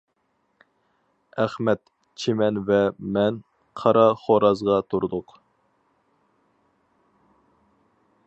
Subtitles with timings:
[1.41, 1.83] ئەخمەت،
[2.23, 2.79] چىمەن ۋە
[3.17, 3.37] مەن
[3.81, 5.37] قارا خورازغا تۇردۇق.